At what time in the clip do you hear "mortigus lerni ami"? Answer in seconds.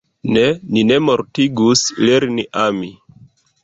1.11-2.95